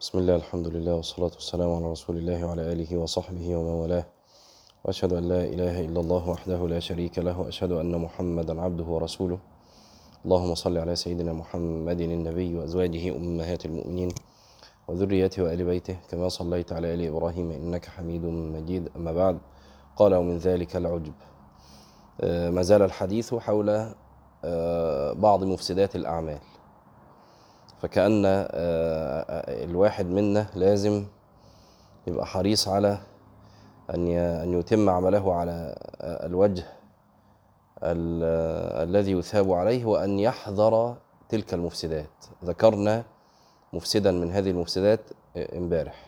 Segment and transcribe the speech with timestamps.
[0.00, 4.06] بسم الله الحمد لله والصلاة والسلام على رسول الله وعلى آله وصحبه ومن والاه.
[4.84, 9.38] وأشهد أن لا إله إلا الله وحده لا شريك له وأشهد أن محمدا عبده ورسوله.
[10.24, 14.08] اللهم صل على سيدنا محمد النبي وأزواجه أمهات المؤمنين
[14.88, 18.88] وذريته وآل بيته كما صليت على آل إبراهيم إنك حميد مجيد.
[18.96, 19.38] أما بعد
[19.96, 21.14] قال ومن ذلك العجب.
[22.20, 23.68] آه، ما زال الحديث حول
[24.44, 26.38] آه، بعض مفسدات الأعمال.
[27.82, 31.06] فكأن آه، آه، الواحد منا لازم
[32.06, 32.98] يبقى حريص على
[33.94, 36.64] أن أن يتم عمله على آه، الوجه
[37.82, 40.96] ال- الذي يثاب عليه وأن يحذر
[41.28, 42.10] تلك المفسدات.
[42.44, 43.04] ذكرنا
[43.72, 45.00] مفسدا من هذه المفسدات
[45.36, 46.06] امبارح.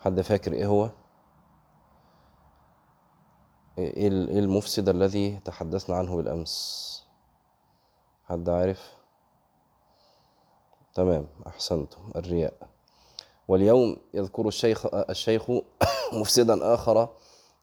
[0.00, 0.90] حد فاكر إيه هو؟
[3.78, 6.88] إيه إيه المفسد الذي تحدثنا عنه بالأمس؟
[8.24, 8.97] حد عارف؟
[10.94, 11.98] تمام أحسنتم.
[12.16, 12.52] الرياء.
[13.48, 15.50] واليوم يذكر الشيخ الشيخ
[16.20, 17.08] مفسدا آخر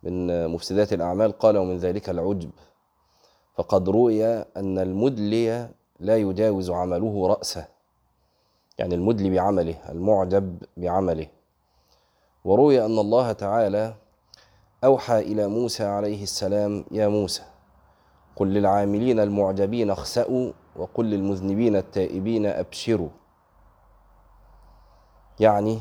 [0.04, 2.50] من مفسدات الأعمال قال ومن ذلك العجب.
[3.56, 7.68] فقد روي أن المدلي لا يجاوز عمله رأسه.
[8.78, 11.28] يعني المدلي بعمله المعجب بعمله.
[12.46, 13.96] وروي أن الله تعالى
[14.84, 17.44] أوحى إلى موسى عليه السلام يا موسى
[18.36, 23.10] قل للعاملين المعجبين اخسأوا وقل للمذنبين التائبين أبشروا.
[25.40, 25.80] يعني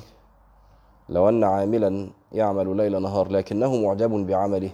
[1.09, 4.71] لو أن عاملا يعمل ليل نهار لكنه معجب بعمله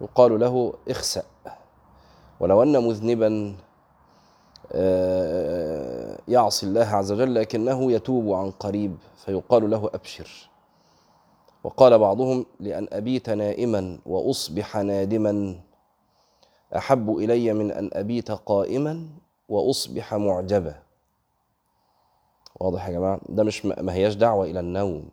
[0.00, 1.22] يقال له اخسأ.
[2.40, 3.54] ولو أن مذنبا
[4.72, 10.48] آه، يعصي الله عز وجل لكنه يتوب عن قريب فيقال له أبشر.
[11.64, 15.60] وقال بعضهم لأن أبيت نائما وأصبح نادما.
[16.76, 19.06] أحب إلي من أن أبيت قائما
[19.48, 20.81] وأصبح معجبا.
[22.60, 25.08] واضح يا جماعة؟ ده مش ما هياش دعوة إلى النوم.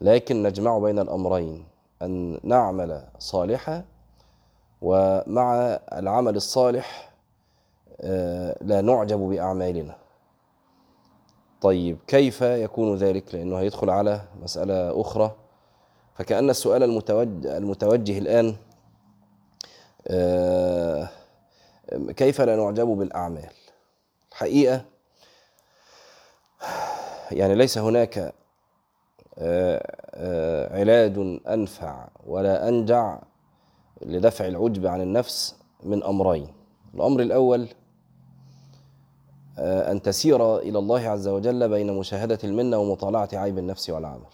[0.00, 1.64] لكن نجمع بين الأمرين
[2.02, 3.84] أن نعمل صالحا
[4.82, 7.10] ومع العمل الصالح
[8.00, 9.96] آه، لا نعجب بأعمالنا.
[11.60, 15.32] طيب كيف يكون ذلك؟ لأنه هيدخل على مسألة أخرى.
[16.14, 18.56] فكأن السؤال المتوجه, المتوجه الآن
[20.08, 21.08] آه،
[22.16, 23.50] كيف لا نعجب بالأعمال؟
[24.32, 24.84] الحقيقة
[27.34, 28.34] يعني ليس هناك
[29.38, 33.18] آه، آه، علاج أنفع ولا أنجع
[34.02, 36.48] لدفع العجب عن النفس من أمرين.
[36.94, 37.68] الأمر الأول
[39.58, 44.26] آه، أن تسير إلى الله عز وجل بين مشاهدة المنة ومطالعة عيب النفس والعمل.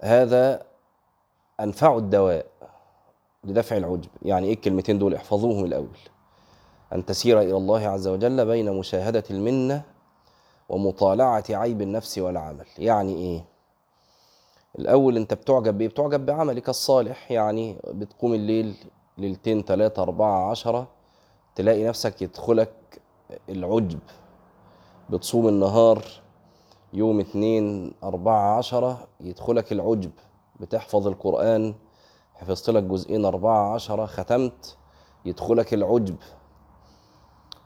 [0.00, 0.62] هذا
[1.60, 2.46] أنفع الدواء
[3.44, 4.08] لدفع العجب.
[4.22, 5.98] يعني إيه الكلمتين دول؟ احفظوهم الأول.
[6.92, 9.82] أن تسير إلى الله عز وجل بين مشاهدة المنة
[10.70, 12.66] ومطالعة عيب النفس والعمل.
[12.78, 13.44] يعني إيه؟
[14.78, 17.30] الأول أنت بتعجب بإيه؟ بتعجب بعملك الصالح.
[17.32, 18.74] يعني بتقوم الليل
[19.18, 20.88] ليلتين ثلاثة أربعة عشرة
[21.54, 23.00] تلاقي نفسك يدخلك
[23.48, 23.98] العجب.
[25.10, 26.04] بتصوم النهار
[26.92, 30.10] يوم اتنين أربعة عشرة يدخلك العجب.
[30.60, 31.74] بتحفظ القرآن
[32.34, 34.76] حفظت لك جزئين أربعة عشرة ختمت
[35.24, 36.16] يدخلك العجب.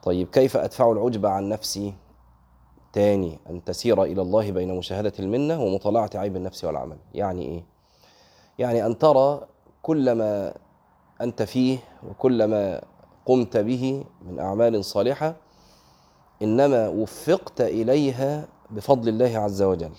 [0.02, 1.94] طيب كيف أدفع العجب عن نفسي؟
[2.94, 6.96] تاني أن تسير إلى الله بين مشاهدة المنة ومطالعة عيب النفس والعمل.
[7.14, 7.64] يعني إيه؟
[8.58, 9.46] يعني أن ترى
[9.82, 10.54] كل ما
[11.20, 11.78] أنت فيه
[12.10, 12.82] وكل ما
[13.26, 15.36] قمت به من أعمال صالحة
[16.42, 19.92] إنما وفقت إليها بفضل الله عز وجل.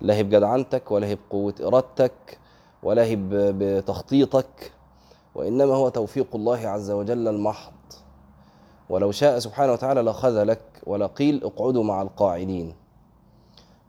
[0.00, 2.38] لا هي بجدعنتك ولا هي بقوة إرادتك
[2.82, 4.72] ولا هي بتخطيطك
[5.34, 7.77] وإنما هو توفيق الله عز وجل المحض.
[8.90, 12.74] ولو شاء سبحانه وتعالى لخذلك ولا قيل اقعدوا مع القاعدين.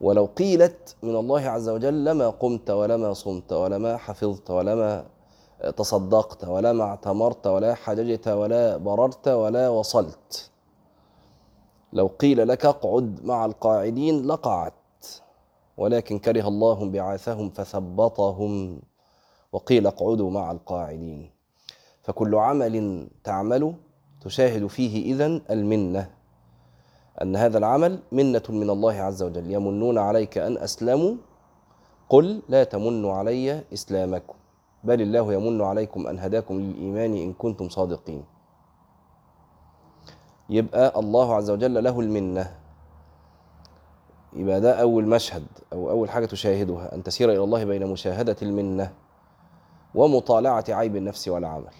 [0.01, 5.05] ولو قيلت من الله عز وجل لما قمت ولما صمت ولما حفظت ولما
[5.77, 10.51] تصدقت ولما اعتمرت ولا حججت ولا بررت ولا وصلت.
[11.93, 15.23] لو قيل لك اقعد مع القاعدين لقعدت
[15.77, 18.81] ولكن كره الله بعاثهم فثبطهم
[19.51, 21.31] وقيل اقعدوا مع القاعدين.
[22.01, 23.73] فكل عمل تعمله
[24.21, 26.09] تشاهد فيه إذن المنة
[27.21, 29.51] أن هذا العمل منة من الله عز وجل.
[29.51, 31.15] يمنون عليك أن أسلموا
[32.09, 34.33] قل لا تمنوا علي إسلامكم
[34.83, 38.23] بل الله يمن عليكم أن هداكم للإيمان إن كنتم صادقين.
[40.49, 42.55] يبقى الله عز وجل له المنة.
[44.33, 48.93] يبقى ده أول مشهد أو أول حاجة تشاهدها أن تسير إلى الله بين مشاهدة المنة
[49.95, 51.73] ومطالعة عيب النفس والعمل.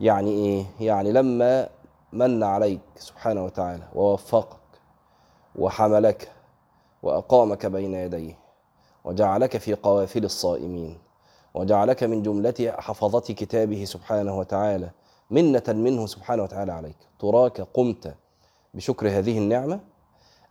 [0.00, 1.68] يعني إيه؟ يعني لما
[2.12, 4.56] من عليك سبحانه وتعالى ووفقك
[5.56, 6.32] وحملك
[7.02, 8.38] وأقامك بين يديه
[9.04, 10.98] وجعلك في قوافل الصائمين
[11.54, 14.90] وجعلك من جملة حفظة كتابه سبحانه وتعالى
[15.30, 16.96] منة منه سبحانه وتعالى عليك.
[17.18, 18.14] تراك قمت
[18.74, 19.80] بشكر هذه النعمة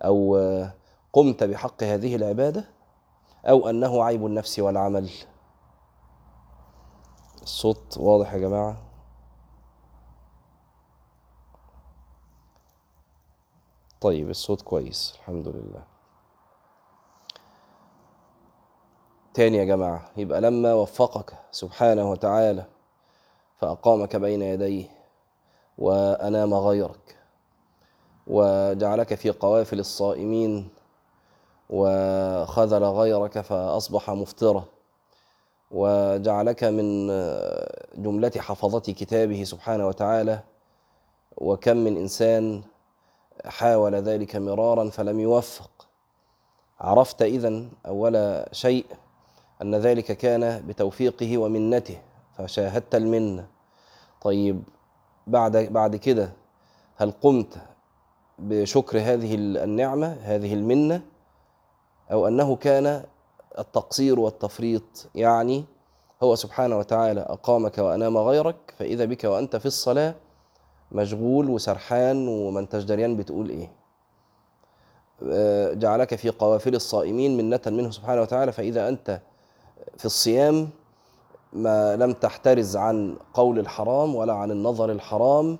[0.02, 0.38] أو
[1.14, 2.66] قمت بحق هذه العبادة
[3.46, 5.10] أو أنه عيب النفس والعمل.
[7.44, 8.93] الصوت واضح يا جماعة؟
[14.04, 15.84] طيب الصوت كويس الحمد لله.
[19.34, 22.66] تاني يا جماعة يبقى لما وفقك سبحانه وتعالى
[23.58, 24.86] فأقامك بين يديه
[25.78, 27.18] وأنام غيرك
[28.28, 30.70] وجعلك في قوافل الصائمين
[31.70, 34.64] وخذل غيرك فأصبح مفطرا
[35.72, 37.08] وجعلك من
[38.04, 40.40] جملة حفظة كتابه سبحانه وتعالى
[41.38, 42.64] وكم من إنسان
[43.46, 45.88] حاول ذلك مرارا فلم يوفق.
[46.80, 48.86] عرفت إذن أول شيء
[49.62, 51.98] أن ذلك كان بتوفيقه ومنته
[52.38, 53.48] فشاهدت المنة.
[54.22, 54.64] طيب
[55.28, 56.30] بعد بعد كده
[56.96, 57.58] هل قمت
[58.40, 61.02] بشكر هذه النعمة هذه المنة
[62.12, 63.04] أو أنه كان
[63.60, 65.66] التقصير والتفريط؟ يعني
[66.24, 70.16] هو سبحانه وتعالى أقامك وأنام غيرك فإذا بك وأنت في الصلاة
[70.94, 73.72] مشغول وسرحان وما انتش دريان بتقول إيه.
[75.32, 79.22] آه، جعلك في قوافل الصائمين منة منه سبحانه وتعالى فإذا أنت
[79.98, 80.70] في الصيام
[81.54, 85.58] ما لم تحترز عن قول الحرام ولا عن النظر الحرام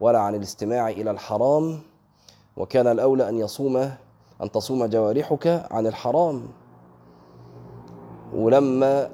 [0.00, 1.80] ولا عن الاستماع إلى الحرام
[2.56, 3.76] وكان الأولى أن يصوم
[4.42, 6.48] أن تصوم جوارحك عن الحرام.
[8.34, 9.10] ولما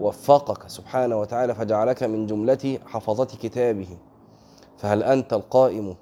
[0.00, 3.88] وفقك سبحانه وتعالى فجعلك من جملة حفظة كتابه.
[4.80, 5.96] فهل أنت القائم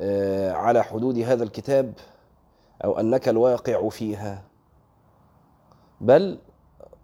[0.00, 1.92] آه، على حدود هذا الكتاب
[2.84, 4.42] أو أنك الواقع فيها؟
[6.00, 6.38] بل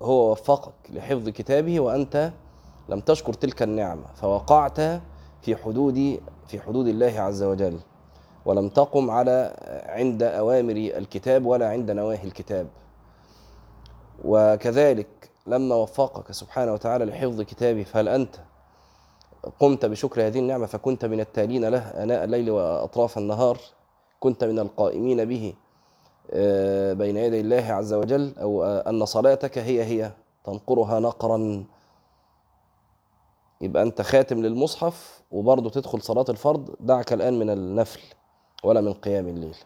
[0.03, 2.33] هو وفقك لحفظ كتابه وأنت
[2.89, 4.81] لم تشكر تلك النعمة فوقعت
[5.43, 7.79] في حدود في حدود الله عز وجل
[8.45, 9.57] ولم تقم على
[9.87, 12.67] عند أوامر الكتاب ولا عند نواهي الكتاب.
[14.25, 18.37] وكذلك لما وفقك سبحانه وتعالى لحفظ كتابه فهل أنت
[19.61, 23.59] قمت بشكر هذه النعمة فكنت من التالين له آناء الليل وأطراف النهار
[24.21, 25.55] كنت من القائمين به
[26.31, 30.13] آه، بين يدي الله عز وجل أو أن صلاتك هي هي
[30.45, 31.65] تنقرها نقرا.
[33.61, 38.01] يبقى أنت خاتم للمصحف وبرضه تدخل صلاة الفرض دعك الآن من النفل
[38.65, 39.57] ولا من قيام الليل.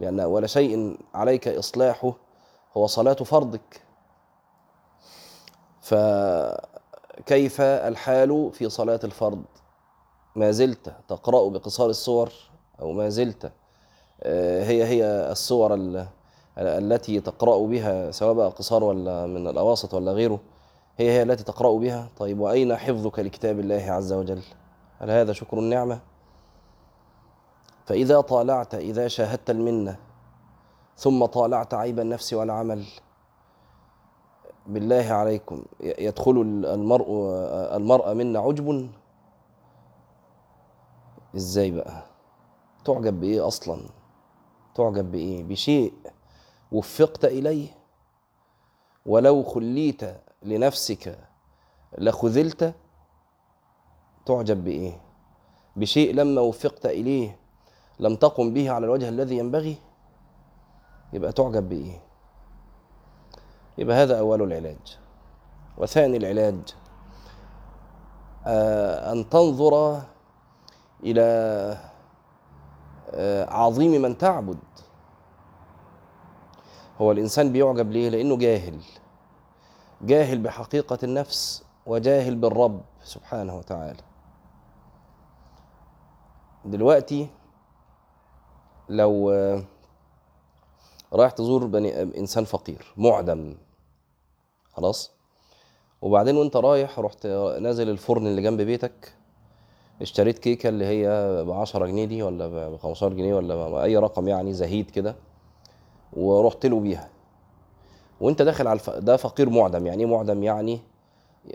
[0.00, 2.12] لأن أول شيء عليك إصلاحه
[2.76, 3.82] هو صلاة فرضك
[7.18, 9.42] فكيف الحال في صلاة الفرض؟
[10.36, 12.32] ما زلت تقرأ بقصار الصور
[12.80, 13.52] أو ما زلت؟
[14.22, 15.74] آه، هي هي الصور
[16.58, 20.40] التي تقرأ بها سواء بقى قصار ولا من الأواسط ولا غيره
[20.98, 24.42] هي هي التي تقرأ بها؟ طيب وأين حفظك لكتاب الله عز وجل؟
[24.98, 26.00] هل هذا شكر النعمة؟
[27.86, 29.96] فإذا طالعت إذا شاهدت المنة
[30.96, 32.84] ثم طالعت عيب النفس والعمل
[34.68, 37.06] بالله عليكم يدخل المرء
[37.76, 38.90] المرأة منا عجب.
[41.36, 42.02] إزاي بقى؟
[42.84, 43.80] تعجب بإيه أصلا؟
[44.74, 45.92] تعجب بإيه؟ بشيء
[46.72, 47.68] وفقت إليه؟
[49.06, 50.02] ولو خليت
[50.42, 51.18] لنفسك
[51.98, 52.74] لخذلت
[54.26, 55.00] تعجب بإيه؟
[55.76, 57.38] بشيء لما وفقت إليه
[58.00, 59.76] لم تقم به على الوجه الذي ينبغي
[61.12, 62.00] يبقى تعجب بإيه؟
[63.78, 64.98] يبقى هذا أول العلاج.
[65.76, 66.60] وثاني العلاج
[68.46, 70.02] آه، أن تنظر
[71.04, 71.22] إلى
[73.10, 74.58] آه، عظيم من تعبد.
[77.00, 78.80] هو الإنسان بيعجب ليه؟ لأنه جاهل.
[80.02, 84.02] جاهل بحقيقة النفس وجاهل بالرب سبحانه وتعالى.
[86.64, 87.28] دلوقتي
[88.88, 89.62] لو آه،
[91.12, 93.54] رايح تزور بني إنسان فقير معدم
[94.78, 95.10] خلاص.
[96.02, 97.26] وبعدين وانت رايح رحت
[97.60, 99.12] نازل الفرن اللي جنب بيتك
[100.02, 101.08] اشتريت كيكة اللي هي
[101.44, 105.16] ب 10 جنيه دي ولا ب 15 جنيه ولا أي رقم يعني زهيد كده
[106.12, 107.08] ورحت له بيها.
[108.20, 108.90] وانت داخل على الف...
[108.90, 110.80] ده فقير معدم يعني إيه معدم؟ يعني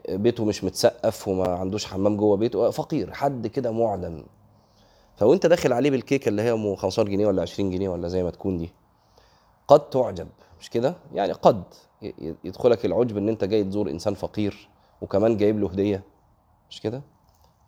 [0.09, 4.23] بيته مش متسقف وما عندوش حمام جوه بيته فقير حد كده معدم.
[5.15, 8.29] فوانت داخل عليه بالكيكة اللي هي ام 15 جنيه ولا 20 جنيه ولا زي ما
[8.29, 8.73] تكون دي
[9.67, 10.27] قد تعجب
[10.59, 11.63] مش كده؟ يعني قد.
[12.43, 14.69] يدخلك العجب إن أنت جاي تزور إنسان فقير
[15.01, 16.03] وكمان جايب له هدية.
[16.69, 17.01] مش كده؟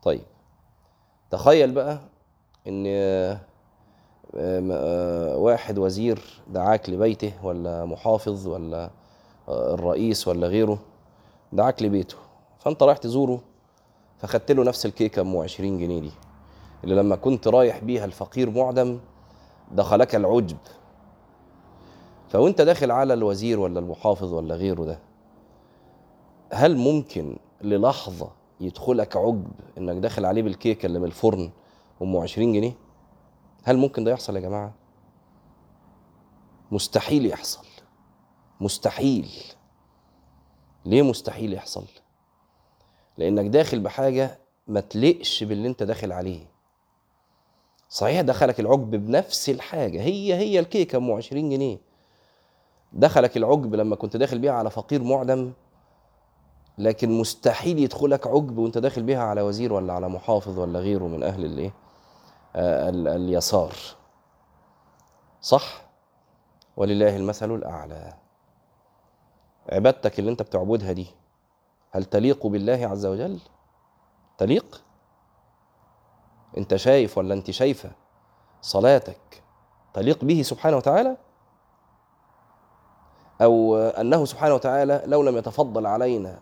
[0.03, 0.21] طيب.
[1.31, 1.99] تخيل بقى
[2.67, 8.89] إن آم، آه، واحد وزير دعاك لبيته ولا محافظ ولا
[9.49, 10.77] آه، الرئيس ولا غيره
[11.53, 12.15] دعاك لبيته
[12.59, 13.41] فأنت رايح تزوره
[14.17, 16.11] فخدت له نفس الكيكة أم 20 جنيه دي
[16.83, 18.99] اللي لما كنت رايح بيها الفقير معدم
[19.71, 20.57] دخلك العجب.
[22.35, 24.99] فوانت داخل على الوزير ولا المحافظ ولا غيره ده
[26.53, 31.51] هل ممكن للحظة يدخلك عجب إنك داخل عليه بالكيكه اللي من الفرن
[32.01, 32.73] ام 20 جنيه؟
[33.63, 34.73] هل ممكن ده يحصل يا جماعة؟
[36.71, 37.65] مستحيل يحصل.
[38.61, 39.29] مستحيل.
[40.85, 41.85] ليه مستحيل يحصل؟
[43.17, 46.45] لأنك داخل بحاجة ما تلقش باللي أنت داخل عليه.
[47.89, 51.94] صحيح دخلك العجب بنفس الحاجة هي هي الكيكه ام 20 جنيه.
[52.95, 55.53] دخلك العجب لما كنت داخل بيها على فقير معدم
[56.77, 61.23] لكن مستحيل يدخلك عجب وانت داخل بيها على وزير ولا على محافظ ولا غيره من
[61.23, 61.73] أهل الإيه؟
[62.55, 63.73] آه، ال- اليسار.
[65.41, 65.81] صح؟
[66.77, 68.13] ولله المثل الأعلى.
[69.69, 71.07] عبادتك اللي انت بتعبدها دي
[71.91, 73.39] هل تليق بالله عز وجل؟
[74.37, 74.81] تليق؟
[76.57, 77.91] انت شايف ولا انت شايفة
[78.61, 79.43] صلاتك
[79.93, 81.17] تليق به سبحانه وتعالى؟
[83.41, 86.39] أو أنه سبحانه وتعالى لو لم يتفضل علينا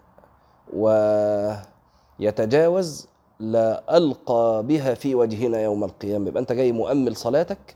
[2.19, 3.07] ويتجاوز
[3.39, 6.27] لا القى بها في وجهنا يوم القيامة.
[6.27, 7.75] يبقى أنت جاي مؤمل صلاتك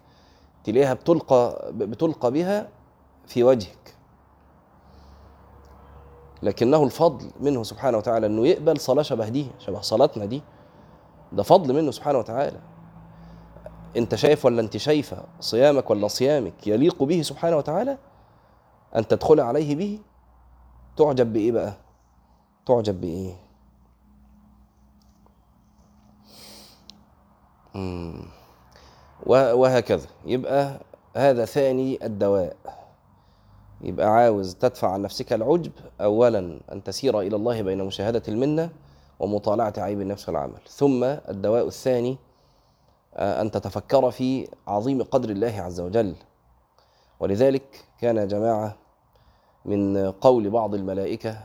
[0.63, 2.69] تلاقيها بتلقى بتلقى بها
[3.27, 3.95] في وجهك.
[6.43, 10.41] لكنه الفضل منه سبحانه وتعالى إنه يقبل صلاة شبه دي شبه صلاتنا دي.
[11.31, 12.59] ده فضل منه سبحانه وتعالى.
[13.97, 17.97] أنت شايف ولا أنت شايفة صيامك ولا صيامك يليق به سبحانه وتعالى؟
[18.95, 19.99] أن تدخل عليه به
[20.97, 21.73] تعجب بإيه بقى؟
[22.65, 23.01] تعجب.
[29.25, 30.07] و- وهكذا.
[30.25, 30.79] يبقى
[31.15, 32.55] هذا ثاني الدواء.
[33.81, 38.69] يبقى عاوز تدفع عن نفسك العجب اولا أن تسير إلى الله بين مشاهدة المنة
[39.19, 40.59] ومطالعة عيب النفس والعمل.
[40.69, 42.17] ثم الدواء الثاني
[43.15, 46.15] آه، أن تتفكر في عظيم قدر الله عز وجل.
[47.19, 48.75] ولذلك كان جماعة
[49.65, 51.37] من قول بعض الملائكة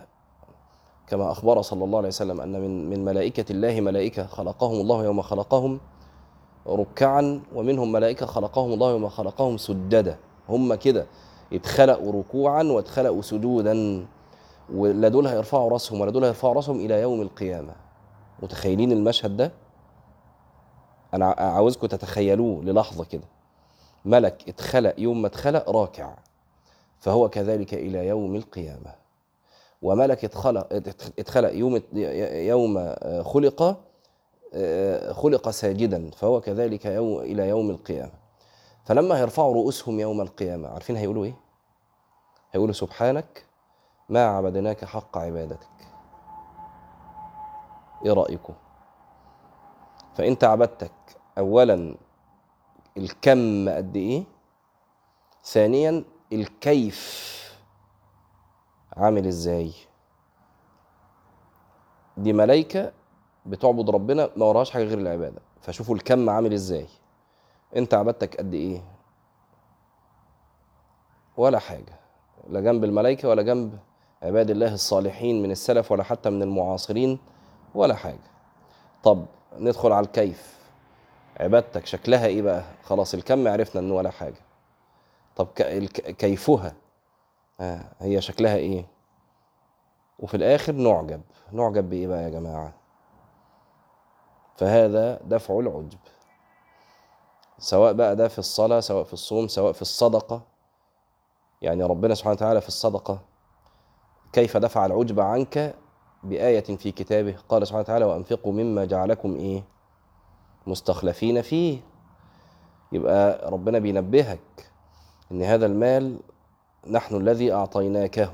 [1.07, 5.23] كما أخبر صلى الله عليه وسلم أن من من ملائكة الله ملائكة خلقهم الله يوم
[5.23, 5.81] خلقهم
[6.67, 11.07] ركعا ومنهم ملائكة خلقهم الله يوم خلقهم سجدا هم كده
[11.53, 14.07] اتخلقوا ركوعا واتخلقوا سجودا
[14.75, 17.73] ولا دول هيرفعوا راسهم ولا دول هيرفعوا راسهم إلى يوم القيامة.
[18.43, 19.53] متخيلين المشهد ده؟
[21.15, 23.25] أنا ع- عاوزكم تتخيلوه للحظة كده.
[24.05, 26.15] ملك اتخلق يوم ما اتخلق راكع
[26.99, 28.95] فهو كذلك إلى يوم القيامة.
[29.83, 30.73] وملك اتخلق
[31.19, 33.81] اتخلق يوم يوم خلق
[35.11, 38.13] خلق ساجدا فهو كذلك يوم إلى يوم القيامة.
[38.85, 41.35] فلما هيرفعوا رؤوسهم يوم القيامة عارفين هيقولوا إيه؟
[42.53, 43.45] هيقولوا سبحانك
[44.09, 45.69] ما عبدناك حق عبادتك.
[48.05, 48.55] إيه رأيكم؟
[50.15, 50.93] فانت عبدتك
[51.39, 51.95] اولا
[52.97, 54.25] الكم قد إيه؟
[55.45, 57.33] ثانيا الكيف
[58.97, 59.73] عامل إزاي؟
[62.17, 62.93] دي ملايكة
[63.47, 66.87] بتعبد ربنا ما وراهاش حاجة غير العبادة فشوفوا الكم عامل إزاي.
[67.77, 68.83] أنت عبادتك قد إيه؟
[71.37, 72.01] ولا حاجة
[72.49, 73.79] لا جنب الملائكة ولا جنب
[74.23, 77.19] عباد الله الصالحين من السلف ولا حتى من المعاصرين
[77.75, 78.31] ولا حاجة.
[79.03, 79.27] طب
[79.59, 80.62] ندخل على الكيف.
[81.41, 84.41] عبادتك شكلها إيه بقى؟ خلاص الكم عرفنا إنه ولا حاجة.
[85.37, 85.47] طب
[86.19, 86.75] كيفها؟
[87.61, 88.87] آه هي شكلها إيه؟
[90.19, 91.23] وفي الآخر نعجب.
[91.53, 92.73] نعجب بإيه بقى يا جماعة؟
[94.57, 95.99] فهذا دفع العجب.
[97.59, 100.43] سواء بقى ده في الصلاة سواء في الصوم سواء في الصدقة.
[101.63, 103.21] يعني ربنا سبحانه وتعالى في الصدقة.
[104.33, 105.75] كيف دفع العجب عنك؟
[106.23, 109.63] بآية في كتابه قال سبحانه وتعالى وأنفقوا مما جعلكم إيه؟
[110.67, 111.79] مستخلفين فيه.
[112.93, 114.41] يبقى ربنا بينبهك
[115.33, 116.19] إن هذا المال
[116.91, 118.33] نحن الذي أعطيناكه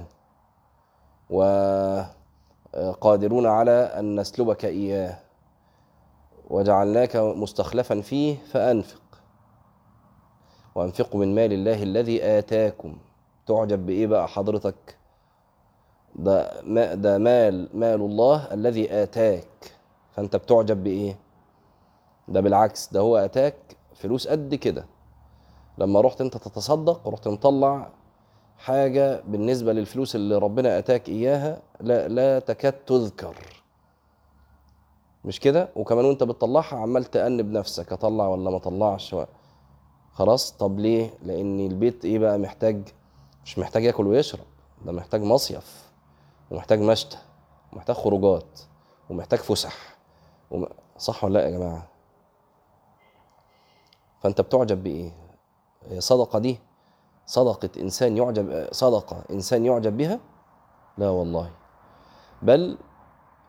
[1.30, 5.18] وقادرون على أن نسلبك إياه
[6.50, 9.02] وجعلناك مستخلفا فيه فأنفق.
[10.74, 12.96] وأنفقوا من مال الله الذي آتاكم.
[13.46, 14.96] تعجب بإيه بقى حضرتك؟
[16.16, 16.60] ده
[16.94, 19.48] ده مال مال الله الذي آتاك.
[20.12, 21.16] فأنت بتعجب بإيه؟
[22.28, 24.86] ده بالعكس ده هو آتاك فلوس قد كده.
[25.78, 27.90] لما رحت أنت تتصدق رحت مطلع
[28.58, 33.34] حاجة بالنسبة للفلوس اللي ربنا آتاك إياها لا, لا تكاد تذكر.
[35.24, 39.16] مش كده؟ وكمان وأنت بتطلعها عمال تأنب نفسك أطلع ولا ما أطلعش؟
[40.12, 42.88] خلاص طب ليه؟ لأن البيت إيه بقى؟ محتاج
[43.44, 44.44] مش محتاج ياكل ويشرب
[44.84, 45.88] ده محتاج مصيف
[46.50, 47.18] ومحتاج مشتى
[47.72, 48.60] ومحتاج خروجات
[49.10, 49.96] ومحتاج فسح.
[50.50, 50.66] وم...
[50.98, 51.88] صح ولا لأ يا جماعة؟
[54.20, 55.12] فأنت بتعجب بإيه؟
[55.98, 56.58] صدقة دي؟
[57.26, 60.20] صدقة إنسان يعجب صدقة إنسان يعجب بها؟
[60.98, 61.50] لا والله.
[62.42, 62.78] بل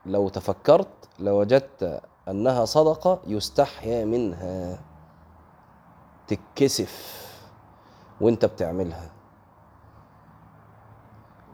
[0.05, 0.87] لو تفكرت
[1.19, 4.79] لوجدت أنها صدقة يستحيا منها.
[6.27, 7.19] تتكسف
[8.21, 9.11] وأنت بتعملها.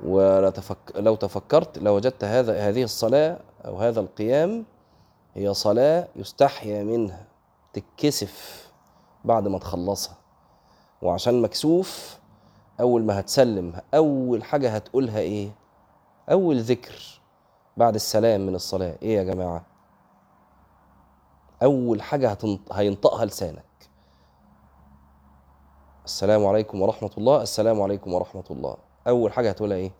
[0.04, 0.78] ولو تفك...
[0.96, 4.66] لو تفكرت لوجدت هذا هذه الصلاة أو هذا القيام
[5.34, 7.26] هي صلاة يستحيا منها.
[7.74, 8.65] تتكسف.
[9.26, 10.16] بعد ما تخلصها
[11.02, 12.20] وعشان مكسوف
[12.80, 15.52] أول ما هتسلم أول حاجة هتقولها إيه؟
[16.32, 17.22] أول ذكر
[17.78, 19.66] بعد السلام من الصلاة إيه يا جماعة؟
[21.64, 22.38] أول حاجة.
[22.72, 23.66] هينطقها لسانك
[26.06, 28.78] السلام عليكم ورحمة الله السلام عليكم ورحمة الله
[29.08, 29.92] أول حاجة هتقولها إيه؟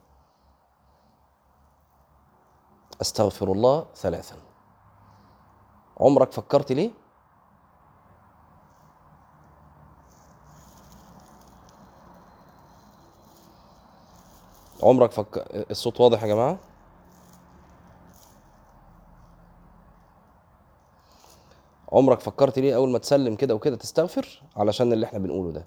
[3.02, 4.36] أستغفر الله ثلاثا
[6.00, 6.92] عمرك فكرت ليه؟
[14.84, 15.46] عمرك فك...
[15.72, 16.58] الصوت واضح يا جماعة؟
[21.92, 25.66] عمرك فكرت ليه أول ما تسلم كده وكده تستغفر؟ علشان اللي إحنا بنقوله ده.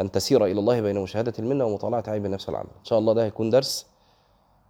[0.00, 3.24] أن تسير إلى الله بين مشاهدة المنة ومطالعة عيب النفس العامة إن شاء الله ده
[3.24, 3.86] هيكون درس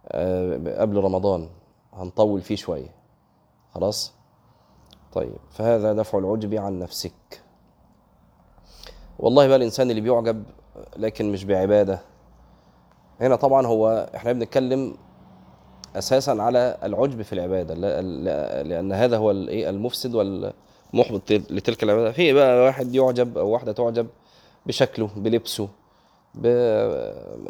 [0.07, 1.49] آه، قبل رمضان.
[1.93, 2.95] هنطول فيه شوية.
[3.73, 4.13] خلاص؟
[5.13, 7.41] طيب فهذا دفع العجب عن نفسك.
[9.19, 10.43] والله بقى الإنسان اللي بيعجب
[10.97, 11.99] لكن مش بعبادة
[13.21, 14.97] هنا طبعا هو إحنا بنتكلم
[15.95, 22.11] أساسا على العجب في العبادة لا- لا- لأن هذا هو الايه المفسد والمحبط لتلك العبادة.
[22.11, 24.07] في بقى واحد يعجب أو واحدة تعجب
[24.65, 25.67] بشكله بلبسه
[26.35, 26.47] ب...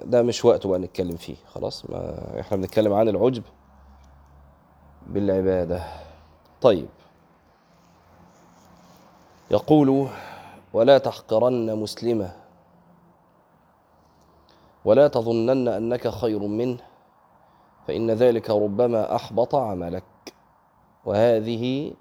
[0.05, 1.89] ده مش وقته بقى نتكلم فيه خلاص.
[1.89, 3.43] ما إحنا بنتكلم عن العجب
[5.08, 5.84] بالعبادة.
[6.62, 6.88] طيب.
[9.51, 10.08] يقول
[10.73, 12.32] ولا تحقرن مسلمة.
[14.88, 16.78] ولا تظنن أنك خير منه
[17.88, 20.04] فإن ذلك ربما أحبط عملك.
[21.06, 21.93] وهذه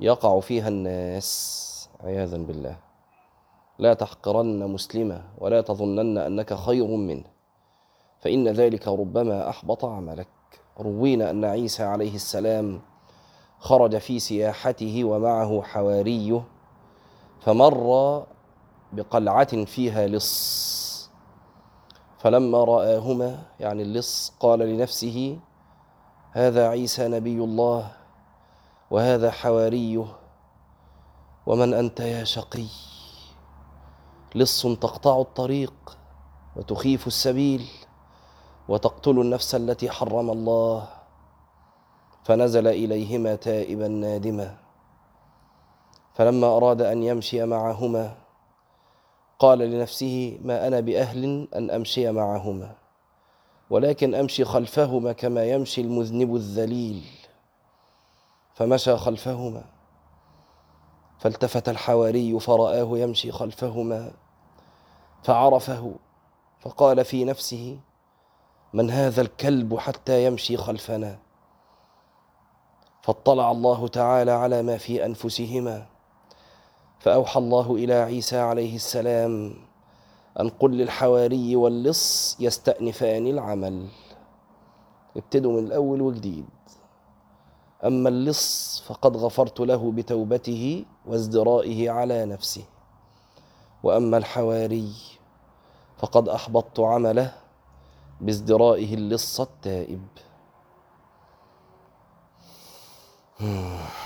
[0.00, 2.76] يقع فيها الناس عياذا بالله.
[3.78, 7.24] لا تحقرن مسلمة ولا تظنن أنك خير منه
[8.20, 10.28] فإن ذلك ربما أحبط عملك.
[10.80, 12.80] روينا أن عيسى عليه السلام
[13.58, 16.44] خرج في سياحته ومعه حواريه
[17.40, 18.26] فمر
[18.92, 20.83] بقلعة فيها لص.
[22.24, 25.38] فلما رآهما يعني اللص قال لنفسه
[26.32, 27.92] هذا عيسى نبي الله
[28.90, 30.06] وهذا حواريه
[31.46, 32.66] ومن أنت يا شقي؟
[34.34, 35.98] لص تقطع الطريق
[36.56, 37.68] وتخيف السبيل
[38.68, 40.88] وتقتل النفس التي حرم الله.
[42.24, 44.56] فنزل إليهما تائبا نادما.
[46.14, 48.23] فلما أراد أن يمشي معهما
[49.38, 52.74] قال لنفسه ما أنا بأهل أن أمشي معهما
[53.70, 57.02] ولكن أمشي خلفهما كما يمشي المذنب الذليل.
[58.54, 59.64] فمشى خلفهما
[61.18, 64.12] فالتفت الحواري فرآه يمشي خلفهما
[65.22, 65.94] فعرفه
[66.60, 67.78] فقال في نفسه
[68.72, 71.18] من هذا الكلب حتى يمشي خلفنا؟
[73.02, 75.86] فاطلع الله تعالى على ما في أنفسهما.
[77.04, 79.54] فأوحى الله إلى عيسى عليه السلام
[80.40, 83.88] أن قل للحواري واللص يستأنفان العمل.
[85.16, 86.46] ابتدوا من الأول وجديد.
[87.84, 92.64] أما اللص فقد غفرت له بتوبته وازدرائه على نفسه.
[93.82, 94.92] وأما الحواري
[95.98, 97.32] فقد أحبطت عمله
[98.20, 100.06] بازدرائه اللص التائب.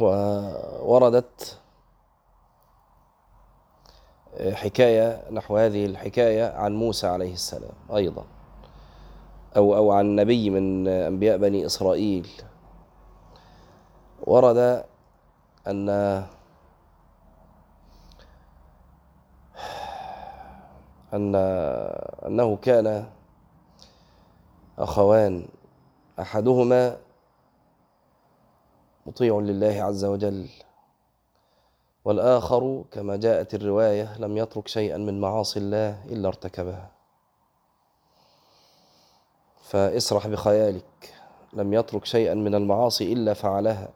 [0.00, 1.58] ووردت
[4.52, 8.24] حكاية نحو هذه الحكاية عن موسى عليه السلام أيضا.
[9.56, 12.28] أو أو عن نبي من أنبياء بني إسرائيل.
[14.26, 14.84] ورد
[15.66, 15.88] أن
[21.14, 21.34] أن
[22.26, 23.06] أنه كان
[24.78, 25.48] أخوان
[26.20, 26.96] أحدهما
[29.06, 30.48] مطيع لله عز وجل.
[32.04, 36.90] والآخر كما جاءت الرواية لم يترك شيئا من معاصي الله إلا ارتكبها.
[39.62, 41.14] فاسرح بخيالك
[41.52, 43.88] لم يترك شيئا من المعاصي إلا فعلها.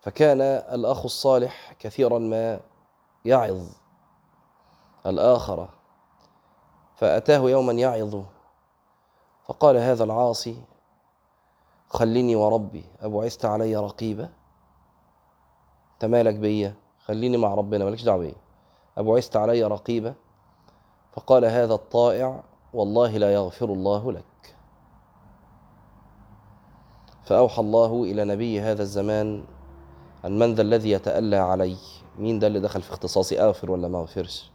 [0.00, 2.60] فكان الأخ الصالح كثيرا ما
[3.24, 3.68] يعظ
[5.06, 5.68] الآخر
[6.96, 8.24] فأتاه يوما يعظه.
[9.46, 10.62] فقال هذا العاصي
[11.88, 14.28] خليني وربي أبعثت علي رقيبة.
[16.00, 18.34] تمالك بيا؟ خليني مع ربنا مالكش دعوة بيا.
[18.98, 20.14] أبعثت علي رقيبة.
[21.12, 22.42] فقال هذا الطائع
[22.74, 24.56] والله لا يغفر الله لك.
[27.24, 29.44] فأوحى الله إلى نبي هذا الزمان
[30.24, 31.76] أن من ذا الذي يتألى علي؟
[32.18, 34.50] مين ده اللي دخل في اختصاصي؟ أغفر ولا ما أغفرش؟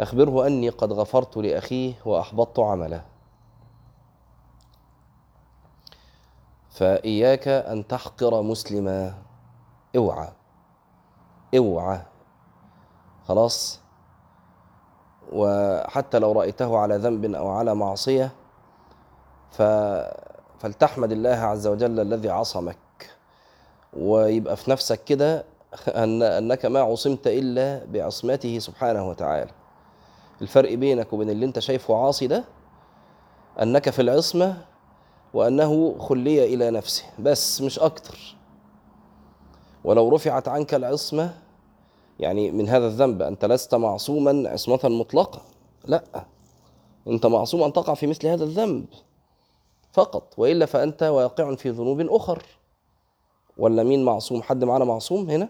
[0.00, 3.04] أخبره أني قد غفرت لأخيه وأحبطت عمله.
[6.74, 9.14] فإياك أن تحقر مسلما.
[9.96, 10.28] اوعى.
[11.56, 12.00] اوعى.
[13.28, 13.80] خلاص.
[15.32, 18.30] وحتى لو رأيته على ذنب أو على معصية
[19.50, 19.62] ف...
[20.58, 22.76] فلتحمد الله عز وجل الذي عصمك.
[23.92, 25.44] ويبقى في نفسك كده
[25.88, 29.50] أن أنك ما عصمت إلا بعصمته سبحانه وتعالى.
[30.42, 32.44] الفرق بينك وبين اللي أنت شايفه عاصي ده
[33.62, 34.56] أنك في العصمة
[35.34, 37.04] وأنه خلي إلى نفسه.
[37.18, 38.36] بس مش أكتر.
[39.84, 41.34] ولو رفعت عنك العصمة
[42.20, 45.42] يعني من هذا الذنب أنت لست معصوما عصمة مطلقة.
[45.84, 46.26] لا.
[47.08, 48.86] أنت معصوم أن تقع في مثل هذا الذنب.
[49.92, 50.34] فقط.
[50.36, 52.42] وإلا فأنت واقع في ذنوب أخر.
[53.56, 55.48] ولا مين معصوم؟ حد معانا معصوم هنا؟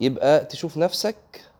[0.00, 1.50] يبقى تشوف نفسك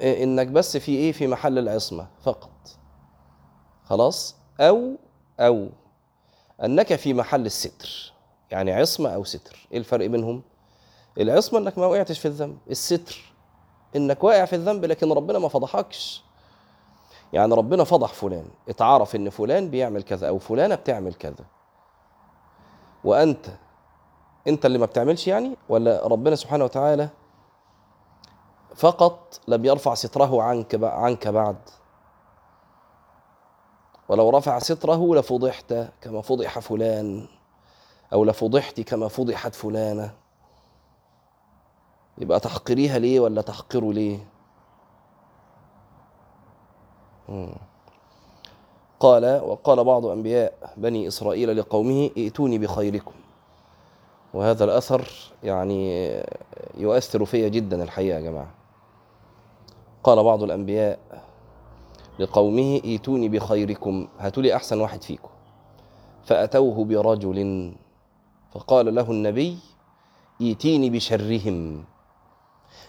[0.00, 2.06] إنك بس في إيه؟ في محل العصمة.
[2.22, 2.51] فقط.
[3.84, 4.96] خلاص؟ أو
[5.40, 5.68] أو.
[6.64, 8.12] أنك في محل الستر.
[8.50, 9.68] يعني عصمة أو ستر.
[9.72, 10.42] إيه الفرق بينهم؟
[11.18, 12.58] العصمة إنك ما وقعتش في الذنب.
[12.70, 13.32] الستر
[13.96, 16.24] إنك واقع في الذنب لكن ربنا ما فضحكش.
[17.32, 18.46] يعني ربنا فضح فلان.
[18.68, 21.44] اتعرف إن فلان بيعمل كذا أو فلانة بتعمل كذا.
[23.04, 23.46] وأنت
[24.48, 27.08] أنت اللي ما بتعملش يعني؟ ولا ربنا سبحانه وتعالى
[28.76, 31.56] فقط لم يرفع ستره عنك عنك بعد؟
[34.12, 37.26] ولو رفع ستره لفضحت كما فضح فلان
[38.12, 40.14] أو لفضحت كما فضحت فلانة.
[42.18, 44.18] يبقى تحقريها ليه ولا تحقره ليه؟
[49.00, 53.14] قال وقال بعض أنبياء بني إسرائيل لقومه ائتوني بخيركم
[54.34, 55.08] وهذا الأثر
[55.42, 56.12] يعني
[56.74, 58.50] يؤثر في جدا الحقيقة يا جماعة.
[60.04, 60.98] قال بعض الأنبياء
[62.22, 65.28] لقومه ائتوني بخيركم هاتوا لي أحسن واحد فيكم.
[66.24, 67.72] فأتوه برجل
[68.52, 69.58] فقال له النبي
[70.40, 71.84] ائتيني بشرهم.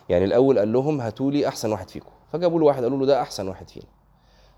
[0.10, 2.12] يعني الأول قال لهم هاتوا لي أحسن واحد فيكم.
[2.32, 3.86] فجابوا له واحد قالوا له ده أحسن واحد فينا.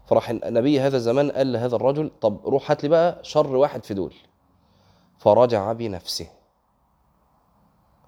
[0.05, 3.93] فراح النبي هذا الزمان قال لهذا الرجل طب روح هات لي بقى شر واحد في
[3.93, 4.13] دول.
[5.17, 6.27] فرجع بنفسه.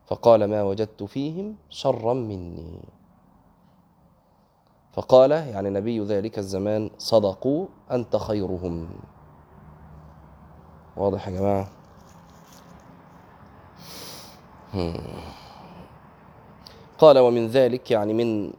[0.05, 2.79] فقال ما وجدت فيهم شرا مني.
[4.97, 8.89] فقال يعني نبي ذلك الزمان صدقوا أنت خيرهم.
[10.95, 11.69] واضح يا جماعة؟
[16.97, 18.53] قال ومن ذلك يعني من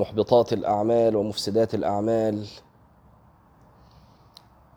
[0.00, 2.46] محبطات الأعمال ومفسدات الأعمال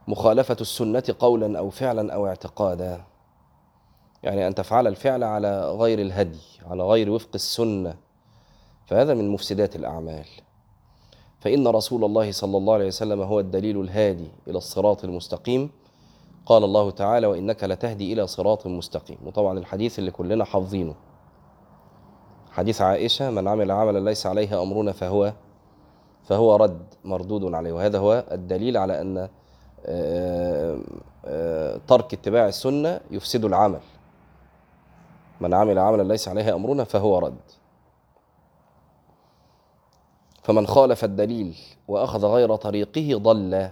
[0.07, 3.03] مخالفة السنة قولا أو فعلا أو اعتقادا.
[4.23, 8.06] يعني أن تفعل الفعل على غير الهدي على غير وفق السنة.
[8.87, 10.25] فهذا من مفسدات الأعمال.
[11.39, 15.69] فإن رسول الله صلى الله عليه وسلم هو الدليل الهادي إلى الصراط المستقيم.
[16.45, 19.17] قال الله تعالى وإنك لتهدي إلى صراط مستقيم.
[19.25, 20.95] وطبعا الحديث اللي كلنا حافظينه.
[22.51, 25.33] حديث عائشة من عمل عملا ليس عليه أمرنا فهو
[26.23, 27.73] فهو رد مردود عليه.
[27.73, 29.29] وهذا هو الدليل على أن
[31.87, 33.81] ترك اتباع السنة يفسد العمل.
[35.41, 37.37] من عمل عملا ليس عليه أمرنا فهو رد.
[40.47, 41.57] فمن خالف الدليل
[41.87, 43.69] وأخذ غير طريقه ضل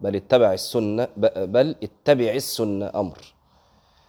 [0.00, 3.18] بل اتبع السنة بل اتبع السنة أمر.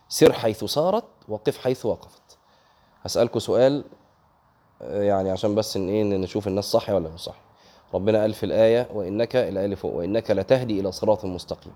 [0.08, 2.38] سر حيث سارت وقف حيث وقفت.
[3.02, 3.84] هسألكوا سؤال
[4.82, 7.36] يعني عشان بس إن إيه نشوف الناس صح ولا مش صح.
[7.94, 11.74] ربنا قال في الآية وإنك الآية اللي فوق وإنك لتهدي إلى صراط مستقيم.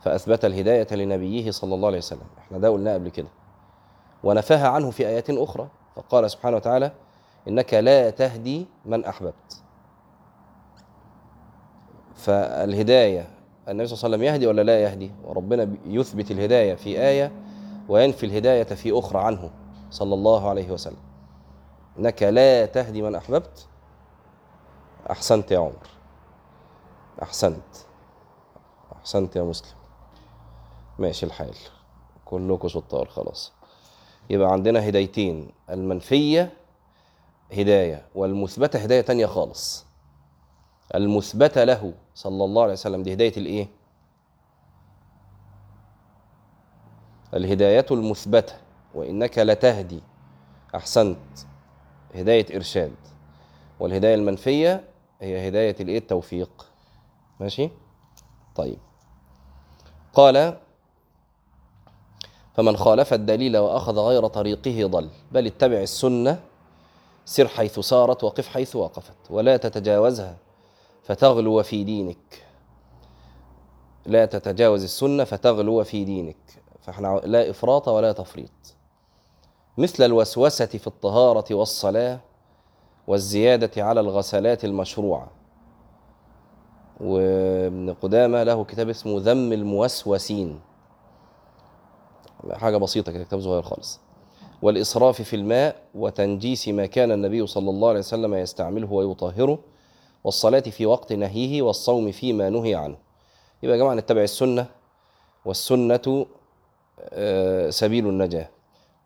[0.00, 2.26] فأثبت الهداية لنبيه صلى الله عليه وسلم.
[2.38, 3.28] إحنا ده قلناه قبل كده.
[4.24, 5.68] ونفاها عنه في آيات أخرى.
[5.96, 6.92] فقال سبحانه وتعالى
[7.48, 9.62] إنك لا تهدي من أحببت.
[12.14, 13.28] فالهداية
[13.68, 17.32] النبي صلى الله عليه وسلم يهدي ولا لا يهدي؟ وربنا يثبت الهداية في آية
[17.88, 19.50] وينفي الهداية في أخرى عنه
[19.90, 20.96] صلى الله عليه وسلم.
[21.98, 23.68] إنك لا تهدي من أحببت.
[25.10, 25.88] أحسنت يا عمر.
[27.22, 27.76] أحسنت.
[28.92, 29.76] أحسنت يا مسلم.
[30.98, 31.54] ماشي الحال.
[32.24, 33.52] كلكم شطار خلاص.
[34.30, 36.52] يبقى عندنا هدايتين المنفية
[37.52, 39.86] هداية والمثبتة هداية تانية خالص.
[40.94, 43.68] المثبتة له صلى الله عليه وسلم دي هداية الإيه؟
[47.34, 48.54] الهداية المثبتة.
[48.94, 50.00] وإنك لتهدي
[50.74, 51.18] أحسنت
[52.14, 52.94] هداية إرشاد.
[53.80, 54.84] والهداية المنفية
[55.20, 56.66] هي هداية الإيه؟ التوفيق.
[57.40, 57.70] ماشي؟
[58.54, 58.78] طيب.
[60.14, 60.58] قال
[62.54, 66.40] فمن خالف الدليل وأخذ غير طريقه ضل بل اتبع السنة
[67.24, 70.36] سر حيث سارت وقف حيث وقفت ولا تتجاوزها
[71.02, 72.44] فتغلو في دينك.
[74.06, 76.36] لا تتجاوز السنة فتغلو في دينك.
[76.80, 78.50] فإحنا لا إفراط ولا تفريط.
[79.78, 82.20] مثل الوسوسة في الطهارة والصلاة
[83.06, 85.30] والزيادة على الغسلات المشروعة.
[87.00, 90.60] وابن قدامة له كتاب اسمه ذم الموسوسين.
[92.52, 94.00] حاجة بسيطة كده كتاب صغير خالص.
[94.64, 99.58] والإسراف في الماء وتنجيس ما كان النبي صلى الله عليه وسلم يستعمله ويطهره
[100.24, 102.96] والصلاة في وقت نهيه والصوم فيما نهي عنه.
[103.62, 104.66] يبقى يا جماعة نتبع السنة
[105.44, 106.26] والسنة
[107.00, 108.48] آه، سبيل النجاة.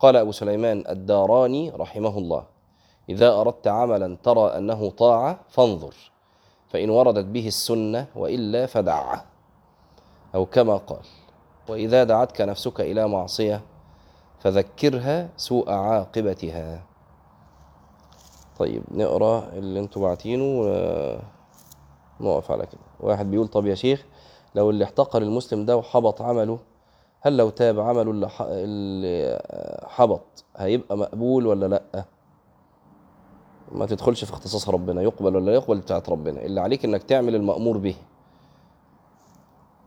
[0.00, 2.44] قال أبو سليمان الداراني رحمه الله
[3.08, 5.94] إذا أردت عملا ترى أنه طاعة فانظر
[6.68, 9.24] فإن وردت به السنة وإلا فدعه
[10.34, 11.02] أو كما قال
[11.68, 13.60] وإذا دعتك نفسك إلى معصية
[14.38, 16.82] فذكرها سوء عاقبتها.
[18.58, 20.44] طيب نقرأ اللي أنتوا باعتينه
[22.20, 22.80] ونقف على كده.
[23.00, 24.04] واحد بيقول طب يا شيخ
[24.54, 26.58] لو اللي احتقر المسلم ده وحبط عمله
[27.20, 29.40] هل لو تاب عمله اللي,
[29.86, 32.04] حبط هيبقى مقبول ولا لأ؟
[33.72, 36.42] ما تدخلش في اختصاص ربنا يقبل ولا يقبل بتاعت ربنا.
[36.42, 37.94] اللي عليك إنك تعمل المأمور به.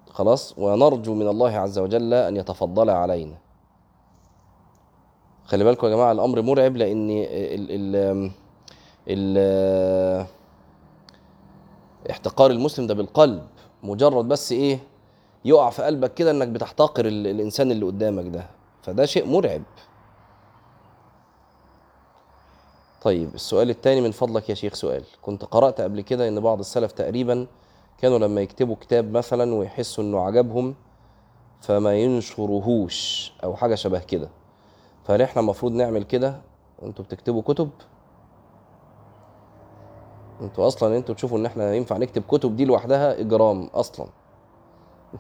[0.10, 3.36] خلاص؟ ونرجو من الله عز وجل أن يتفضل علينا.
[5.46, 8.32] خلي بالكم يا جماعة الأمر مرعب لأن ال ال
[9.08, 10.28] ال
[12.12, 13.44] احتقار المسلم ده بالقلب
[13.84, 14.80] مجرد بس إيه
[15.46, 18.46] يقع في قلبك كده إنك بتحتقر ال- الإنسان اللي قدامك ده.
[18.84, 19.62] فده شيء مرعب.
[23.02, 25.04] طيب السؤال الثاني من فضلك يا شيخ سؤال.
[25.22, 27.48] كنت قرأت قبل كده إن بعض السلف تقريبا
[27.98, 30.76] كانوا لما يكتبوا كتاب مثلا ويحسوا إنه عجبهم
[31.62, 34.30] فما ينشرهوش أو حاجة شبه كده.
[35.04, 36.42] فهل إحنا المفروض نعمل كده؟
[36.80, 37.70] وانتوا بتكتبوا كتب؟
[40.42, 44.08] أنتوا أصلا أنتوا تشوفوا إن إحنا ينفع نكتب كتب دي لوحدها إجرام أصلا.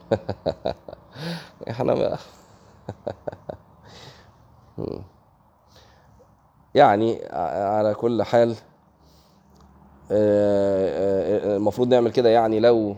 [1.70, 2.18] إحنا ما
[6.76, 8.56] يعني على كل حال
[10.12, 12.96] آه، آه، المفروض نعمل كده يعني لو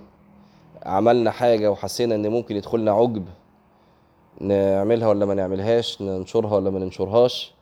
[0.85, 3.25] عملنا حاجة وحسينا إن ممكن يدخلنا عجب.
[4.41, 7.53] نعملها ولا ما نعملهاش ننشرها ولا ما ننشرهاش؟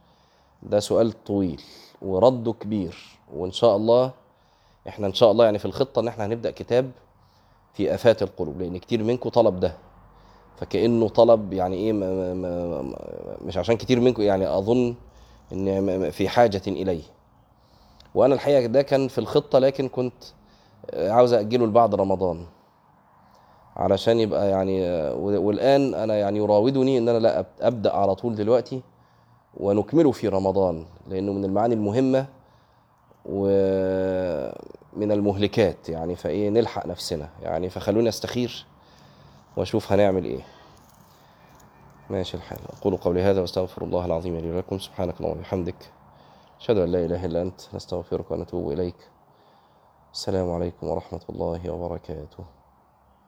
[0.63, 1.61] ده سؤال طويل
[2.01, 2.97] ورده كبير
[3.35, 4.11] وإن شاء الله
[4.87, 6.91] إحنا إن شاء الله يعني في الخطة إن إحنا هنبدأ كتاب
[7.73, 9.75] في آفات القلوب لأن كتير منكم طلب ده.
[10.57, 12.93] فكأنه طلب يعني إيه ما ما ما
[13.45, 14.95] مش عشان كتير منكم يعني أظن
[15.53, 17.03] إن في حاجة إليه.
[18.15, 20.23] وأنا الحقيقة ده كان في الخطة لكن كنت
[20.93, 22.45] عاوز اجله لبعد رمضان.
[23.75, 24.81] علشان يبقى يعني
[25.37, 28.81] والآن أنا يعني يراودني إن أنا لا أبدأ على طول دلوقتي
[29.57, 32.25] ونكمله في رمضان لأنه من المعاني المهمة
[33.25, 36.15] ومن المهلكات يعني.
[36.15, 37.69] فإيه نلحق نفسنا يعني.
[37.69, 38.65] فخلوني أستخير
[39.57, 40.41] وأشوف هنعمل إيه.
[42.09, 42.59] ماشي الحال.
[42.79, 44.79] أقول قولي هذا وأستغفر الله العظيم لي ولكم.
[44.79, 45.91] سبحانك اللهم وبحمدك.
[46.59, 47.61] أشهد أن لا إله إلا أنت.
[47.73, 48.95] نستغفرك ونتوب إليك.
[50.13, 52.60] السلام عليكم ورحمة الله وبركاته.